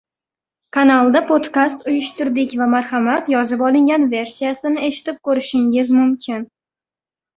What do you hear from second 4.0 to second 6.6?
versiyasini eshitib koʻrishingiz mumkin.